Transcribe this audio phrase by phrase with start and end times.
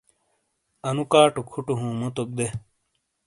[0.87, 2.47] اَنُو کاٹو کھُوٹو ہُوں، مُوتوق دے۔